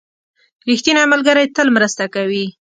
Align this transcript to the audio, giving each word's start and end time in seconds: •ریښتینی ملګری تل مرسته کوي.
•ریښتینی 0.69 1.03
ملګری 1.13 1.45
تل 1.55 1.67
مرسته 1.77 2.03
کوي. 2.15 2.45